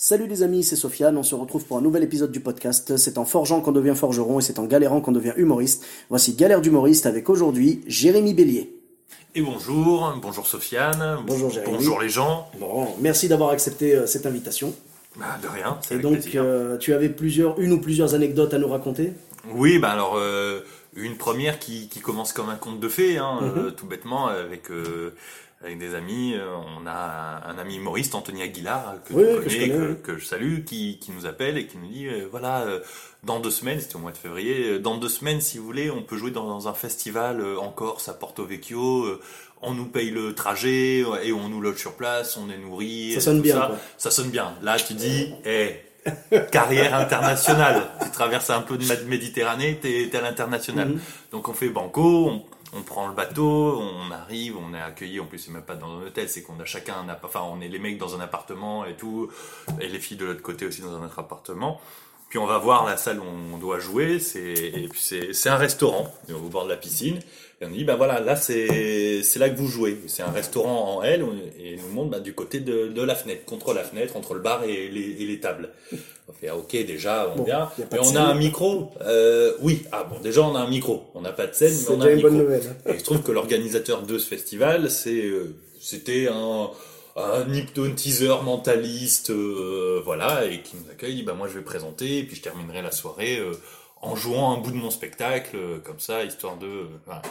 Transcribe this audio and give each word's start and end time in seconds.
Salut 0.00 0.28
les 0.28 0.44
amis, 0.44 0.62
c'est 0.62 0.76
Sofiane, 0.76 1.16
on 1.16 1.24
se 1.24 1.34
retrouve 1.34 1.64
pour 1.64 1.76
un 1.76 1.80
nouvel 1.80 2.04
épisode 2.04 2.30
du 2.30 2.38
podcast. 2.38 2.96
C'est 2.96 3.18
en 3.18 3.24
forgeant 3.24 3.60
qu'on 3.60 3.72
devient 3.72 3.96
forgeron 3.96 4.38
et 4.38 4.42
c'est 4.42 4.60
en 4.60 4.64
galérant 4.64 5.00
qu'on 5.00 5.10
devient 5.10 5.32
humoriste. 5.36 5.84
Voici 6.08 6.34
Galère 6.34 6.60
d'humoriste 6.60 7.04
avec 7.04 7.28
aujourd'hui 7.28 7.80
Jérémy 7.88 8.32
Bélier. 8.32 8.72
Et 9.34 9.42
bonjour, 9.42 10.14
bonjour 10.22 10.46
Sofiane. 10.46 11.18
Bonjour 11.26 11.50
Jérémy. 11.50 11.78
Bonjour 11.78 12.00
les 12.00 12.08
gens. 12.10 12.48
Bon, 12.60 12.86
merci 13.00 13.26
d'avoir 13.26 13.50
accepté 13.50 13.96
euh, 13.96 14.06
cette 14.06 14.24
invitation. 14.24 14.72
Bah, 15.16 15.36
de 15.42 15.48
rien. 15.48 15.78
c'est 15.82 15.94
Et 15.94 15.98
avec 15.98 16.02
donc, 16.02 16.34
euh, 16.36 16.78
tu 16.78 16.92
avais 16.94 17.08
plusieurs, 17.08 17.58
une 17.58 17.72
ou 17.72 17.80
plusieurs 17.80 18.14
anecdotes 18.14 18.54
à 18.54 18.58
nous 18.58 18.68
raconter? 18.68 19.14
Oui, 19.52 19.80
bah 19.80 19.90
alors 19.90 20.14
euh, 20.16 20.60
une 20.94 21.16
première 21.16 21.58
qui, 21.58 21.88
qui 21.88 21.98
commence 21.98 22.32
comme 22.32 22.50
un 22.50 22.54
conte 22.56 22.78
de 22.78 22.88
fées, 22.88 23.18
hein, 23.18 23.40
Mhm. 23.42 23.72
tout 23.72 23.86
bêtement 23.86 24.28
avec 24.28 24.70
avec 25.62 25.78
des 25.78 25.94
amis. 25.94 26.34
euh, 26.34 26.46
on 26.78 26.86
a 26.86 27.42
un, 27.48 27.58
ami 27.58 27.76
humoriste, 27.76 28.14
Anthony 28.14 28.42
Aguilar, 28.42 28.96
que 29.04 29.12
Oui, 29.14 29.24
oui, 29.26 29.44
que 29.44 29.48
je 29.48 29.56
connais, 29.56 29.68
connais, 29.68 29.86
que, 29.86 29.90
oui. 29.92 29.96
que 30.04 30.18
je 30.18 30.24
salue, 30.24 30.64
qui, 30.64 30.98
qui 31.00 31.10
nous 31.12 31.26
appelle 31.26 31.58
et 31.58 31.66
qui 31.66 31.78
nous 31.78 31.88
dit 31.88 32.06
euh, 32.06 32.26
voilà. 32.30 32.60
euh, 32.62 32.80
dans 33.24 33.40
deux 33.40 33.50
semaines, 33.50 33.80
c'était 33.80 33.96
au 33.96 34.00
mois 34.00 34.12
de 34.12 34.16
février, 34.16 34.78
dans 34.78 34.96
deux 34.96 35.08
semaines, 35.08 35.40
si 35.40 35.58
vous 35.58 35.64
voulez, 35.64 35.90
on 35.90 36.02
peut 36.02 36.16
jouer 36.16 36.30
dans, 36.30 36.46
dans 36.46 36.68
un 36.68 36.74
festival 36.74 37.44
en 37.58 37.68
Corse, 37.70 38.08
à 38.08 38.14
Porto 38.14 38.44
Vecchio. 38.44 39.06
on 39.60 39.74
nous 39.74 39.86
paye 39.86 40.10
le 40.10 40.36
trajet 40.36 41.04
et 41.24 41.32
on 41.32 41.48
nous 41.48 41.60
loge 41.60 41.78
sur 41.78 41.94
place, 41.94 42.36
on 42.36 42.48
est 42.48 42.58
nourri. 42.58 43.14
Ça 43.14 43.20
sonne 43.20 43.40
bien, 43.40 43.56
ça. 43.56 43.78
Ça 43.98 44.10
sonne 44.12 44.30
bien. 44.30 44.54
Là, 44.62 44.76
tu 44.78 44.94
dis, 44.94 45.34
eh, 45.44 45.80
carrière 46.52 46.94
internationale. 46.94 47.88
tu 48.02 48.10
traverses 48.10 48.50
un 48.50 48.62
peu 48.62 48.76
de 48.78 48.84
Méditerranée, 49.08 49.78
t'es 49.80 50.08
t'es 50.10 50.18
à 50.18 50.20
l'international. 50.22 50.88
Mhm. 50.90 51.00
Donc 51.32 51.48
on 51.48 51.52
fait 51.52 51.68
banco, 51.68 52.28
on, 52.28 52.44
on 52.72 52.82
prend 52.82 53.08
le 53.08 53.14
bateau, 53.14 53.80
on 53.80 54.10
arrive, 54.10 54.56
on 54.56 54.74
est 54.74 54.80
accueilli. 54.80 55.20
En 55.20 55.26
plus, 55.26 55.38
c'est 55.38 55.50
même 55.50 55.62
pas 55.62 55.74
dans 55.74 55.98
un 55.98 56.06
hôtel, 56.06 56.28
c'est 56.28 56.42
qu'on 56.42 56.58
a 56.60 56.64
chacun 56.64 56.94
un 56.96 57.16
enfin, 57.22 57.42
on 57.44 57.60
est 57.60 57.68
les 57.68 57.78
mecs 57.78 57.98
dans 57.98 58.14
un 58.14 58.20
appartement 58.20 58.84
et 58.84 58.94
tout, 58.94 59.30
et 59.80 59.88
les 59.88 59.98
filles 59.98 60.16
de 60.16 60.26
l'autre 60.26 60.42
côté 60.42 60.66
aussi 60.66 60.82
dans 60.82 60.94
un 60.94 61.04
autre 61.04 61.18
appartement. 61.18 61.80
Puis 62.28 62.38
on 62.38 62.46
va 62.46 62.58
voir 62.58 62.84
la 62.86 62.96
salle 62.98 63.20
où 63.20 63.24
on 63.54 63.58
doit 63.58 63.78
jouer, 63.78 64.18
c'est 64.18 64.40
et 64.52 64.86
puis 64.90 65.00
c'est 65.02 65.32
c'est 65.32 65.48
un 65.48 65.56
restaurant 65.56 66.12
au 66.30 66.48
bord 66.48 66.64
de 66.64 66.70
la 66.70 66.76
piscine. 66.76 67.20
Et 67.60 67.64
on 67.64 67.70
dit 67.70 67.84
bah 67.84 67.96
voilà, 67.96 68.20
là 68.20 68.36
c'est 68.36 69.22
c'est 69.22 69.38
là 69.38 69.48
que 69.48 69.56
vous 69.56 69.66
jouez. 69.66 69.98
C'est 70.08 70.22
un 70.22 70.30
restaurant 70.30 70.96
en 70.98 71.02
L 71.02 71.24
on- 71.24 71.34
et 71.58 71.76
nous 71.76 71.88
montre 71.92 72.10
bah, 72.10 72.20
du 72.20 72.34
côté 72.34 72.60
de, 72.60 72.88
de 72.88 73.02
la 73.02 73.14
fenêtre, 73.14 73.44
contre 73.46 73.72
la 73.72 73.82
fenêtre, 73.82 74.14
entre 74.16 74.34
le 74.34 74.40
bar 74.40 74.62
et 74.64 74.88
les, 74.88 75.22
et 75.22 75.26
les 75.26 75.40
tables. 75.40 75.70
On 76.28 76.32
fait 76.34 76.48
ah, 76.48 76.56
ok 76.56 76.72
déjà 76.86 77.30
on 77.34 77.38
Bon, 77.38 77.44
vient. 77.44 77.70
Mais 77.90 77.98
on 77.98 78.04
scène. 78.04 78.16
a 78.18 78.26
un 78.28 78.34
micro. 78.34 78.92
Euh, 79.00 79.54
oui 79.62 79.84
ah 79.90 80.04
bon 80.04 80.20
déjà 80.20 80.42
on 80.42 80.54
a 80.54 80.60
un 80.60 80.68
micro. 80.68 81.04
On 81.14 81.22
n'a 81.22 81.32
pas 81.32 81.46
de 81.46 81.54
scène 81.54 81.70
mais 81.70 81.74
C'est 81.76 81.90
on 81.92 82.00
a 82.02 82.04
un 82.04 82.14
micro. 82.14 82.28
bonne 82.30 82.38
nouvelle. 82.40 82.76
Et 82.86 82.92
il 82.92 82.98
se 83.00 83.04
trouve 83.04 83.22
que 83.22 83.32
l'organisateur 83.32 84.02
de 84.02 84.18
ce 84.18 84.26
festival, 84.28 84.90
c'est, 84.90 85.22
euh, 85.24 85.56
c'était 85.80 86.28
un, 86.30 86.68
un 87.18 87.52
hypnotiseur 87.52 88.42
mentaliste, 88.42 89.30
euh, 89.30 90.00
voilà, 90.04 90.46
et 90.46 90.62
qui 90.62 90.76
nous 90.76 90.90
accueille. 90.90 91.22
Bah, 91.22 91.34
moi, 91.34 91.48
je 91.48 91.54
vais 91.58 91.64
présenter, 91.64 92.18
et 92.18 92.22
puis 92.24 92.36
je 92.36 92.42
terminerai 92.42 92.82
la 92.82 92.92
soirée 92.92 93.38
euh, 93.38 93.52
en 94.02 94.14
jouant 94.16 94.52
un 94.54 94.58
bout 94.58 94.70
de 94.70 94.76
mon 94.76 94.90
spectacle, 94.90 95.56
euh, 95.56 95.78
comme 95.78 95.98
ça, 96.00 96.24
histoire 96.24 96.56
de, 96.56 96.86
voilà. 97.06 97.22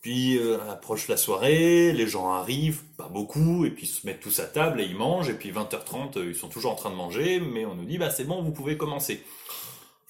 Puis 0.00 0.36
approche 0.68 1.06
la 1.06 1.16
soirée, 1.16 1.92
les 1.92 2.08
gens 2.08 2.32
arrivent, 2.32 2.82
pas 2.96 3.06
beaucoup, 3.08 3.64
et 3.64 3.70
puis 3.70 3.86
ils 3.86 3.88
se 3.88 4.04
mettent 4.04 4.18
tous 4.18 4.40
à 4.40 4.46
table 4.46 4.80
et 4.80 4.84
ils 4.84 4.96
mangent, 4.96 5.28
et 5.28 5.32
puis 5.34 5.52
20h30, 5.52 6.16
euh, 6.18 6.24
ils 6.30 6.34
sont 6.34 6.48
toujours 6.48 6.72
en 6.72 6.74
train 6.74 6.90
de 6.90 6.96
manger, 6.96 7.38
mais 7.38 7.64
on 7.64 7.76
nous 7.76 7.84
dit, 7.84 7.98
bah 7.98 8.10
c'est 8.10 8.24
bon, 8.24 8.42
vous 8.42 8.50
pouvez 8.50 8.76
commencer. 8.76 9.22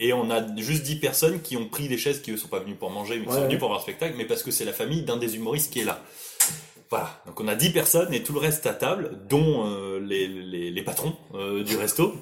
Et 0.01 0.15
on 0.15 0.31
a 0.31 0.41
juste 0.57 0.85
10 0.85 0.97
personnes 0.97 1.43
qui 1.43 1.59
ont 1.59 1.69
pris 1.69 1.89
des 1.89 1.99
chaises 1.99 2.23
qui 2.23 2.31
eux 2.31 2.39
sont 2.39 2.49
pas 2.49 2.61
venus 2.61 2.77
pour 2.79 2.89
manger, 2.91 3.19
mais 3.19 3.25
qui 3.25 3.29
Ouais, 3.29 3.35
sont 3.35 3.41
ouais. 3.43 3.47
venus 3.49 3.59
pour 3.59 3.69
voir 3.69 3.81
le 3.81 3.83
spectacle, 3.83 4.15
mais 4.17 4.25
parce 4.25 4.43
que 4.43 4.51
c'est 4.51 4.65
la 4.65 4.73
famille 4.73 5.03
d'un 5.03 5.19
des 5.19 5.37
humoristes 5.37 5.71
qui 5.71 5.81
est 5.81 5.85
là. 5.85 6.03
Voilà, 6.93 7.23
donc 7.25 7.41
on 7.41 7.49
a 7.49 7.55
10 7.55 7.71
personnes 7.71 8.13
et 8.13 8.23
tout 8.23 8.35
le 8.35 8.39
reste 8.39 8.67
à 8.67 8.75
table, 8.75 9.19
dont 9.27 9.67
euh, 9.67 9.99
les, 9.99 10.29
les, 10.29 10.71
les 10.71 10.83
patrons 10.83 11.17
euh, 11.33 11.65
du 11.65 11.75
resto. 11.79 12.13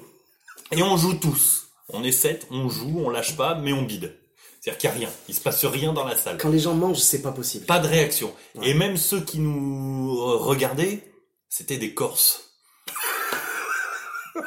Et 0.71 0.81
on 0.81 0.95
joue 0.95 1.15
tous. 1.15 1.67
On 1.89 2.05
est 2.05 2.13
7, 2.13 2.47
on 2.51 2.69
joue, 2.69 3.01
on 3.03 3.09
lâche 3.09 3.35
pas, 3.35 3.53
mais 3.53 3.73
on 3.73 3.81
bide. 3.81 4.17
C'est-à-dire 4.61 4.77
qu'il 4.79 4.89
n'y 4.91 4.95
a 4.95 4.99
rien, 4.99 5.09
il 5.27 5.35
se 5.35 5.41
passe 5.41 5.65
rien 5.65 5.91
dans 5.91 6.05
la 6.05 6.15
salle. 6.15 6.37
Quand 6.37 6.47
les 6.47 6.59
gens 6.59 6.73
mangent, 6.73 6.99
c'est 6.99 7.21
pas 7.21 7.33
possible. 7.33 7.65
Pas 7.65 7.79
de 7.79 7.87
réaction. 7.89 8.33
Ouais. 8.55 8.69
Et 8.69 8.73
même 8.73 8.95
ceux 8.95 9.19
qui 9.19 9.39
nous 9.39 10.17
euh, 10.21 10.37
regardaient, 10.37 11.03
c'était 11.49 11.77
des 11.77 11.93
Corses. 11.93 12.53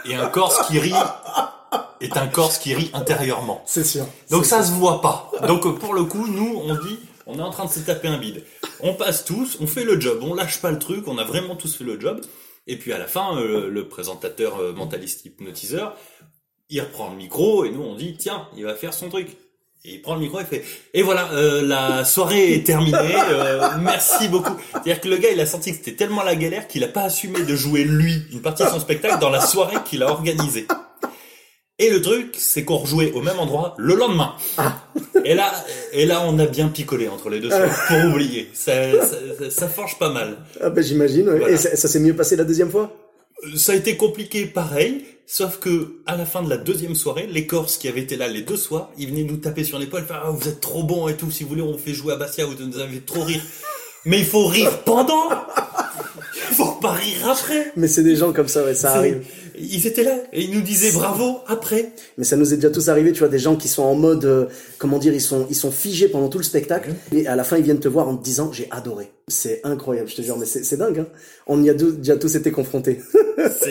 Et 0.06 0.14
un 0.14 0.28
Corse 0.28 0.66
qui 0.68 0.78
rit 0.78 0.94
est 2.00 2.16
un 2.16 2.28
Corse 2.28 2.56
qui 2.56 2.74
rit 2.74 2.90
intérieurement. 2.94 3.62
C'est 3.66 3.84
sûr. 3.84 4.06
Donc 4.30 4.46
ça 4.46 4.64
sûr. 4.64 4.72
se 4.72 4.78
voit 4.80 5.02
pas. 5.02 5.30
Donc 5.46 5.78
pour 5.78 5.92
le 5.92 6.04
coup, 6.04 6.26
nous, 6.26 6.62
on 6.64 6.76
dit, 6.76 6.98
on 7.26 7.38
est 7.38 7.42
en 7.42 7.50
train 7.50 7.64
de 7.64 7.70
se 7.70 7.80
taper 7.80 8.08
un 8.08 8.18
bide. 8.18 8.44
On 8.80 8.94
passe 8.94 9.24
tous, 9.24 9.58
on 9.60 9.66
fait 9.66 9.84
le 9.84 10.00
job, 10.00 10.20
on 10.22 10.34
lâche 10.34 10.60
pas 10.60 10.70
le 10.70 10.78
truc, 10.78 11.06
on 11.08 11.18
a 11.18 11.24
vraiment 11.24 11.56
tous 11.56 11.76
fait 11.76 11.84
le 11.84 12.00
job. 12.00 12.20
Et 12.66 12.76
puis 12.76 12.92
à 12.92 12.98
la 12.98 13.06
fin, 13.06 13.36
euh, 13.36 13.68
le 13.68 13.88
présentateur 13.88 14.58
euh, 14.58 14.72
mentaliste 14.72 15.24
hypnotiseur, 15.24 15.96
il 16.70 16.80
reprend 16.80 17.10
le 17.10 17.16
micro 17.16 17.64
et 17.64 17.70
nous 17.70 17.82
on 17.82 17.94
dit, 17.94 18.16
tiens, 18.16 18.48
il 18.56 18.64
va 18.64 18.74
faire 18.74 18.94
son 18.94 19.08
truc. 19.08 19.36
Et 19.86 19.96
il 19.96 20.00
prend 20.00 20.14
le 20.14 20.20
micro 20.20 20.40
et 20.40 20.46
fait, 20.46 20.64
et 20.94 21.02
voilà, 21.02 21.30
euh, 21.32 21.60
la 21.60 22.06
soirée 22.06 22.54
est 22.54 22.64
terminée, 22.64 22.96
euh, 23.28 23.68
merci 23.80 24.28
beaucoup. 24.28 24.56
C'est-à-dire 24.72 24.98
que 24.98 25.08
le 25.08 25.18
gars, 25.18 25.28
il 25.30 25.38
a 25.40 25.44
senti 25.44 25.72
que 25.72 25.76
c'était 25.76 25.94
tellement 25.94 26.22
la 26.22 26.36
galère 26.36 26.68
qu'il 26.68 26.82
a 26.84 26.88
pas 26.88 27.02
assumé 27.02 27.42
de 27.42 27.54
jouer 27.54 27.84
lui 27.84 28.22
une 28.32 28.40
partie 28.40 28.64
de 28.64 28.68
son 28.70 28.80
spectacle 28.80 29.18
dans 29.20 29.28
la 29.28 29.42
soirée 29.42 29.76
qu'il 29.84 30.02
a 30.02 30.10
organisée. 30.10 30.66
Et 31.80 31.90
le 31.90 32.00
truc, 32.00 32.36
c'est 32.38 32.64
qu'on 32.64 32.76
rejouait 32.76 33.10
au 33.12 33.20
même 33.20 33.38
endroit 33.40 33.74
le 33.78 33.96
lendemain. 33.96 34.34
Et 35.24 35.34
là, 35.34 35.52
et 35.92 36.06
là, 36.06 36.22
on 36.24 36.38
a 36.38 36.46
bien 36.46 36.68
picolé 36.68 37.08
entre 37.08 37.30
les 37.30 37.40
deux 37.40 37.48
soirs 37.50 37.68
pour 37.88 38.04
oublier. 38.12 38.48
Ça, 38.54 38.72
ça, 39.04 39.50
ça- 39.50 39.68
forge 39.68 39.98
pas 39.98 40.10
mal. 40.10 40.36
Ah 40.60 40.70
ben 40.70 40.84
j'imagine. 40.84 41.28
ouais. 41.28 41.38
Voilà. 41.38 41.54
Et 41.54 41.56
ça, 41.56 41.74
ça 41.74 41.88
s'est 41.88 41.98
mieux 41.98 42.14
passé 42.14 42.36
la 42.36 42.44
deuxième 42.44 42.70
fois? 42.70 42.92
Euh, 43.44 43.56
Ça 43.56 43.72
a 43.72 43.74
été 43.74 43.96
compliqué, 43.96 44.46
pareil. 44.46 45.04
Sauf 45.26 45.58
que 45.58 45.96
à 46.06 46.16
la 46.16 46.26
fin 46.26 46.42
de 46.42 46.50
la 46.50 46.58
deuxième 46.58 46.94
soirée, 46.94 47.26
les 47.28 47.46
Corses 47.46 47.76
qui 47.78 47.88
avaient 47.88 48.02
été 48.02 48.14
là 48.16 48.28
les 48.28 48.42
deux 48.42 48.56
soirs, 48.58 48.90
ils 48.96 49.08
venaient 49.08 49.24
nous 49.24 49.38
taper 49.38 49.64
sur 49.64 49.78
l'épaule, 49.80 50.04
faire 50.04 50.22
ah, 50.24 50.30
vous 50.30 50.48
êtes 50.48 50.60
trop 50.60 50.84
bons 50.84 51.08
et 51.08 51.16
tout. 51.16 51.30
Si 51.32 51.42
vous 51.42 51.48
voulez, 51.48 51.62
on 51.62 51.72
vous 51.72 51.78
fait 51.78 51.94
jouer 51.94 52.12
à 52.12 52.16
Bastia, 52.16 52.44
vous 52.44 52.54
nous 52.62 52.78
avez 52.78 53.00
trop 53.00 53.22
rire. 53.22 53.40
Mais 54.04 54.18
il 54.20 54.26
faut 54.26 54.46
rire 54.46 54.82
pendant. 54.84 55.28
Il 56.50 56.56
faut 56.56 56.72
pas 56.80 56.92
rire 56.92 57.28
après. 57.30 57.72
Mais 57.74 57.88
c'est 57.88 58.02
des 58.04 58.14
gens 58.16 58.32
comme 58.32 58.46
ça, 58.48 58.62
ouais, 58.64 58.74
ça 58.74 58.92
arrive. 58.96 59.24
Ils 59.56 59.86
étaient 59.86 60.02
là 60.02 60.16
et 60.32 60.42
ils 60.42 60.50
nous 60.50 60.62
disaient 60.62 60.92
bravo 60.92 61.38
après. 61.46 61.92
Mais 62.18 62.24
ça 62.24 62.36
nous 62.36 62.52
est 62.52 62.56
déjà 62.56 62.70
tous 62.70 62.88
arrivé, 62.88 63.12
tu 63.12 63.20
vois, 63.20 63.28
des 63.28 63.38
gens 63.38 63.56
qui 63.56 63.68
sont 63.68 63.82
en 63.82 63.94
mode, 63.94 64.24
euh, 64.24 64.46
comment 64.78 64.98
dire, 64.98 65.14
ils 65.14 65.20
sont, 65.20 65.46
ils 65.48 65.56
sont 65.56 65.70
figés 65.70 66.08
pendant 66.08 66.28
tout 66.28 66.38
le 66.38 66.44
spectacle, 66.44 66.94
et 67.12 67.26
à 67.26 67.36
la 67.36 67.44
fin 67.44 67.56
ils 67.56 67.64
viennent 67.64 67.80
te 67.80 67.88
voir 67.88 68.08
en 68.08 68.16
te 68.16 68.24
disant 68.24 68.52
j'ai 68.52 68.68
adoré. 68.70 69.13
C'est 69.26 69.60
incroyable, 69.64 70.08
je 70.10 70.16
te 70.16 70.22
jure, 70.22 70.36
mais 70.36 70.44
c'est 70.44 70.76
dingue. 70.76 70.98
Hein. 70.98 71.06
On 71.46 71.62
y 71.62 71.70
a 71.70 71.74
déjà 71.74 72.16
tous 72.16 72.34
été 72.36 72.50
confrontés. 72.50 73.00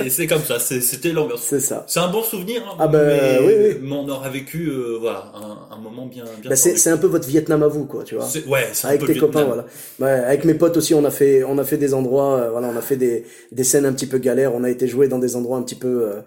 C'est 0.10 0.28
comme 0.28 0.44
ça. 0.44 0.60
C'était 0.60 1.12
l'ambiance. 1.14 1.42
c'est 1.44 1.60
ça. 1.60 1.84
C'est 1.88 2.00
un 2.00 2.08
bon 2.10 2.22
souvenir, 2.24 2.62
hein, 2.68 2.76
Ah 2.80 2.88
bah, 2.88 3.04
mais, 3.06 3.40
oui, 3.40 3.54
oui. 3.58 3.78
mais 3.82 3.96
on 3.96 4.08
aura 4.10 4.30
vécu 4.30 4.68
euh, 4.70 4.98
voilà, 5.00 5.32
un, 5.36 5.76
un 5.76 5.78
moment 5.80 6.06
bien, 6.06 6.26
bien 6.42 6.50
Bah, 6.50 6.56
c'est 6.56 6.90
un 6.90 6.98
peu 6.98 7.08
votre 7.08 7.28
Vietnam 7.28 7.64
à 7.64 7.68
vous, 7.68 7.86
quoi, 7.86 8.04
tu 8.04 8.16
vois. 8.16 8.28
Ouais, 8.48 8.70
c'est 8.74 8.88
un 8.88 8.90
Avec 8.90 9.02
peu 9.02 9.08
tes 9.14 9.20
copains, 9.20 9.44
voilà. 9.46 9.66
Ouais, 10.00 10.10
avec 10.26 10.46
mes 10.46 10.54
potes 10.54 10.78
aussi, 10.78 10.94
on 10.94 11.06
a 11.06 11.12
fait, 11.12 11.44
on 11.44 11.58
a 11.58 11.64
fait 11.64 11.78
des 11.78 11.94
endroits, 11.94 12.40
euh, 12.40 12.50
voilà, 12.52 12.68
on 12.68 12.76
a 12.78 12.82
fait 12.82 12.98
des, 12.98 13.26
des 13.52 13.64
scènes 13.64 13.86
un 13.86 13.94
petit 13.94 14.08
peu 14.08 14.18
galères. 14.18 14.54
On 14.54 14.64
a 14.64 14.70
été 14.70 14.88
joué 14.88 15.08
dans 15.08 15.20
des 15.20 15.36
endroits 15.36 15.58
un 15.58 15.64
petit 15.64 15.76
peu 15.76 16.04
euh, 16.12 16.22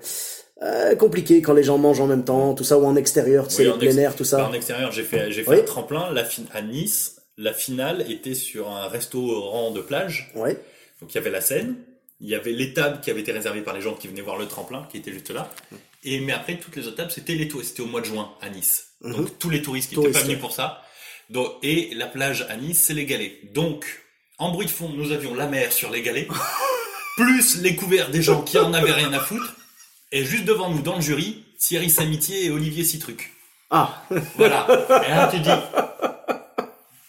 euh, 0.62 0.94
compliqués 0.96 1.42
quand 1.42 1.52
les 1.52 1.62
gens 1.64 1.78
mangent 1.78 2.00
en 2.00 2.06
même 2.06 2.24
temps, 2.24 2.54
tout 2.54 2.64
ça, 2.64 2.78
ou 2.78 2.84
en 2.84 2.96
extérieur, 2.96 3.48
tu 3.48 3.56
sais, 3.56 3.62
Oui, 3.62 3.68
les 3.68 3.72
en 3.74 3.78
plein 3.78 3.96
air, 4.02 4.14
tout 4.16 4.24
ça. 4.24 4.38
bah, 4.38 4.48
en 4.50 4.54
extérieur, 4.54 4.92
j'ai 4.92 5.02
fait, 5.02 5.30
j'ai 5.30 5.42
fait 5.42 5.50
Oui. 5.50 5.60
un 5.60 5.64
tremplin 5.64 6.12
la 6.12 6.24
à 6.54 6.62
Nice. 6.62 7.16
La 7.38 7.52
finale 7.52 8.10
était 8.10 8.34
sur 8.34 8.70
un 8.70 8.88
restaurant 8.88 9.70
de 9.70 9.80
plage. 9.80 10.30
Ouais. 10.34 10.54
Donc 11.00 11.12
il 11.12 11.16
y 11.16 11.18
avait 11.18 11.30
la 11.30 11.40
scène, 11.42 11.76
il 12.20 12.28
y 12.28 12.34
avait 12.34 12.52
les 12.52 12.72
tables 12.72 13.00
qui 13.00 13.10
avaient 13.10 13.20
été 13.20 13.32
réservées 13.32 13.60
par 13.62 13.74
les 13.74 13.82
gens 13.82 13.94
qui 13.94 14.08
venaient 14.08 14.22
voir 14.22 14.38
le 14.38 14.46
tremplin, 14.48 14.86
qui 14.90 14.96
étaient 14.96 15.12
juste 15.12 15.30
là. 15.30 15.50
Et 16.04 16.20
mais 16.20 16.32
après 16.32 16.56
toutes 16.56 16.76
les 16.76 16.86
autres 16.86 16.96
tables, 16.96 17.10
c'était 17.10 17.34
les 17.34 17.48
touristes. 17.48 17.70
C'était 17.70 17.82
au 17.82 17.86
mois 17.86 18.00
de 18.00 18.06
juin 18.06 18.32
à 18.40 18.48
Nice. 18.48 18.92
Donc 19.02 19.18
Mhm. 19.18 19.30
tous 19.38 19.50
les 19.50 19.60
touristes 19.62 19.90
qui 19.90 19.98
n'étaient 19.98 20.12
pas 20.12 20.20
venus 20.24 20.38
pour 20.38 20.52
ça. 20.52 20.82
Donc, 21.28 21.52
et 21.62 21.92
la 21.94 22.06
plage 22.06 22.46
à 22.48 22.56
Nice, 22.56 22.82
c'est 22.86 22.94
les 22.94 23.04
galets. 23.04 23.52
Donc 23.52 23.84
en 24.38 24.50
bruit 24.52 24.66
de 24.66 24.70
fond, 24.70 24.88
nous 24.88 25.12
avions 25.12 25.34
la 25.34 25.46
mer 25.46 25.72
sur 25.72 25.90
les 25.90 26.00
galets, 26.02 26.28
plus 27.16 27.60
les 27.62 27.74
couverts 27.76 28.10
des 28.10 28.22
gens 28.22 28.42
qui 28.42 28.58
en 28.58 28.72
avaient 28.72 28.92
rien 28.92 29.12
à 29.12 29.20
foutre. 29.20 29.54
Et 30.12 30.24
juste 30.24 30.44
devant 30.44 30.70
nous, 30.70 30.82
dans 30.82 30.94
le 30.96 31.02
jury, 31.02 31.44
Thierry 31.58 31.90
Samitier 31.90 32.46
et 32.46 32.50
Olivier 32.50 32.84
Citruc. 32.84 33.32
Ah. 33.70 34.04
Voilà. 34.36 34.66
Et 35.04 35.10
là, 35.10 35.28
tu 35.30 35.40
dis, 35.40 35.50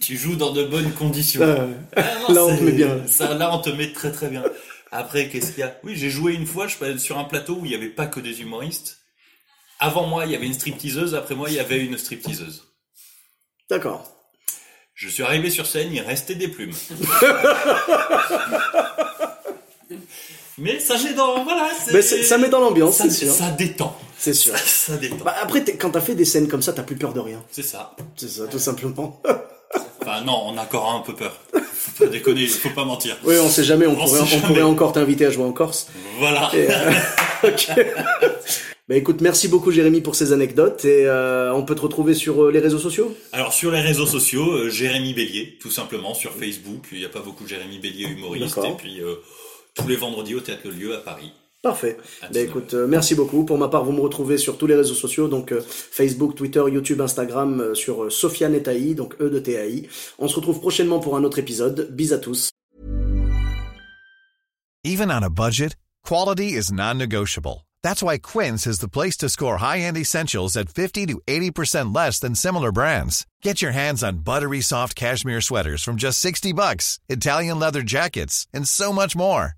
tu 0.07 0.15
joues 0.15 0.37
dans 0.37 0.51
de 0.51 0.63
bonnes 0.63 0.93
conditions. 0.93 1.41
Euh, 1.41 1.67
Ah 1.97 2.03
non, 2.29 2.33
Là, 2.33 2.45
on 2.45 2.55
te 2.57 2.63
met 2.63 2.71
bien. 2.71 3.05
Ça, 3.07 3.33
là, 3.33 3.53
on 3.53 3.59
te 3.59 3.69
met 3.69 3.91
très 3.91 4.09
très 4.09 4.29
bien. 4.29 4.41
Après, 4.89 5.27
qu'est-ce 5.27 5.51
qu'il 5.51 5.59
y 5.59 5.63
a? 5.63 5.77
Oui, 5.83 5.97
j'ai 5.97 6.09
joué 6.09 6.33
une 6.33 6.45
fois 6.45 6.65
je, 6.67 6.97
sur 6.97 7.17
un 7.17 7.25
plateau 7.25 7.55
où 7.55 7.65
il 7.65 7.69
n'y 7.71 7.75
avait 7.75 7.89
pas 7.89 8.07
que 8.07 8.21
des 8.21 8.39
humoristes. 8.39 8.99
Avant 9.79 10.07
moi, 10.07 10.25
il 10.25 10.31
y 10.31 10.35
avait 10.37 10.45
une 10.45 10.53
stripteaseuse. 10.53 11.13
Après 11.13 11.35
moi, 11.35 11.49
il 11.49 11.55
y 11.55 11.59
avait 11.59 11.83
une 11.83 11.97
stripteaseuse. 11.97 12.63
D'accord. 13.69 14.09
Je 14.93 15.09
suis 15.09 15.23
arrivé 15.23 15.49
sur 15.49 15.65
scène, 15.65 15.91
il 15.91 15.99
restait 15.99 16.35
des 16.35 16.47
plumes. 16.47 16.71
Mais 20.57 20.79
ça 20.79 20.97
met 21.03 21.13
dans 21.15 21.43
voilà, 21.43 21.69
Mais 21.91 22.01
ça 22.01 22.37
met 22.37 22.47
dans 22.47 22.61
l'ambiance, 22.61 22.95
ça, 22.95 23.03
c'est 23.09 23.25
sûr. 23.25 23.33
ça 23.33 23.51
détend. 23.51 23.99
C'est 24.17 24.33
sûr. 24.33 24.57
Ça, 24.57 24.63
ça 24.93 24.95
détend. 24.95 25.17
Bah, 25.25 25.35
après, 25.41 25.65
quand 25.65 25.89
t'as 25.89 25.99
fait 25.99 26.15
des 26.15 26.23
scènes 26.23 26.47
comme 26.47 26.61
ça, 26.61 26.71
t'as 26.71 26.83
plus 26.83 26.95
peur 26.95 27.13
de 27.13 27.19
rien. 27.19 27.43
C'est 27.51 27.61
ça. 27.61 27.93
C'est 28.15 28.29
ça, 28.29 28.47
tout 28.47 28.57
simplement. 28.57 29.21
Enfin 30.07 30.21
non, 30.21 30.41
on 30.45 30.57
a 30.57 30.61
encore 30.61 30.89
un 30.89 31.01
peu 31.01 31.13
peur. 31.13 31.37
Faut 31.51 32.05
pas 32.05 32.09
déconner, 32.09 32.47
faut 32.47 32.69
pas 32.69 32.85
mentir. 32.85 33.17
oui, 33.25 33.35
on 33.41 33.49
sait 33.49 33.63
jamais, 33.63 33.87
on, 33.87 33.91
On 33.91 33.95
pourrait, 33.95 34.07
sait 34.07 34.21
on 34.21 34.25
jamais. 34.25 34.47
pourrait 34.47 34.61
encore 34.61 34.93
t'inviter 34.93 35.25
à 35.25 35.31
jouer 35.31 35.43
en 35.43 35.51
Corse. 35.51 35.89
Voilà. 36.17 36.49
Et, 36.53 36.67
euh, 36.69 36.91
ok. 37.43 37.71
Bah 38.87 38.95
écoute, 38.95 39.19
merci 39.19 39.49
beaucoup 39.49 39.71
Jérémy 39.71 39.99
pour 39.99 40.15
ces 40.15 40.31
anecdotes 40.31 40.85
et 40.85 41.05
euh, 41.07 41.53
on 41.53 41.63
peut 41.63 41.75
te 41.75 41.81
retrouver 41.81 42.13
sur 42.13 42.45
euh, 42.45 42.51
les 42.51 42.59
réseaux 42.59 42.79
sociaux? 42.79 43.13
Alors 43.33 43.51
sur 43.51 43.69
les 43.69 43.81
réseaux 43.81 44.05
sociaux, 44.05 44.49
euh, 44.49 44.69
Jérémy 44.69 45.13
Bélier, 45.13 45.57
tout 45.59 45.71
simplement 45.71 46.13
sur 46.13 46.31
Facebook. 46.31 46.85
Il 46.93 46.99
n'y 46.99 47.05
a 47.05 47.09
pas 47.09 47.19
beaucoup 47.19 47.45
Jérémy 47.45 47.79
Bélier 47.79 48.05
humoriste. 48.05 48.59
Et 48.59 48.77
puis 48.77 49.01
tous 49.75 49.87
les 49.89 49.97
vendredis 49.97 50.35
au 50.35 50.39
Théâtre 50.39 50.69
Lieu 50.69 50.95
à 50.95 50.99
Paris. 50.99 51.33
Parfait. 51.67 51.97
Bah 52.21 52.27
19. 52.31 52.49
écoute, 52.49 52.73
euh, 52.75 52.87
merci 52.87 53.13
beaucoup. 53.13 53.43
Pour 53.43 53.57
ma 53.57 53.67
part, 53.67 53.83
vous 53.83 53.91
me 53.91 53.99
retrouvez 53.99 54.37
sur 54.37 54.57
tous 54.57 54.67
les 54.67 54.75
réseaux 54.75 54.93
sociaux, 54.93 55.27
donc 55.27 55.51
euh, 55.51 55.61
Facebook, 55.61 56.33
Twitter, 56.33 56.63
YouTube, 56.71 57.01
Instagram, 57.01 57.59
euh, 57.59 57.75
sur 57.75 58.05
euh, 58.05 58.09
Sofiane 58.09 58.55
et 58.55 58.63
Taï, 58.63 58.95
donc 58.95 59.15
E 59.19 59.29
de 59.29 59.39
TAI. 59.39 59.89
On 60.17 60.29
se 60.29 60.37
retrouve 60.37 60.61
prochainement 60.61 60.99
pour 61.01 61.17
un 61.17 61.25
autre 61.25 61.39
épisode. 61.39 61.89
Bis 61.91 62.13
à 62.13 62.19
tous. 62.19 62.51
Even 64.85 65.11
on 65.11 65.21
a 65.21 65.29
budget, 65.29 65.75
quality 66.05 66.53
is 66.53 66.71
non-negotiable. 66.71 67.65
That's 67.83 68.01
why 68.01 68.17
Quince 68.17 68.65
is 68.65 68.79
the 68.79 68.87
place 68.87 69.17
to 69.17 69.27
score 69.27 69.57
high-end 69.57 69.97
essentials 69.97 70.55
at 70.55 70.69
50 70.69 71.05
to 71.07 71.19
80% 71.27 71.93
less 71.93 72.21
than 72.21 72.33
similar 72.33 72.71
brands. 72.71 73.25
Get 73.43 73.61
your 73.61 73.73
hands 73.73 74.05
on 74.05 74.19
buttery 74.19 74.61
soft 74.61 74.95
cashmere 74.95 75.41
sweaters 75.41 75.83
from 75.83 75.97
just 75.97 76.21
60 76.21 76.53
bucks, 76.53 76.97
Italian 77.09 77.59
leather 77.59 77.83
jackets, 77.83 78.47
and 78.53 78.65
so 78.65 78.93
much 78.93 79.17
more. 79.17 79.57